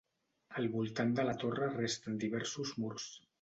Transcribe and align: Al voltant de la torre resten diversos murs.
Al 0.61 0.69
voltant 0.75 1.11
de 1.19 1.25
la 1.27 1.35
torre 1.43 1.67
resten 1.75 2.17
diversos 2.25 2.73
murs. 2.85 3.07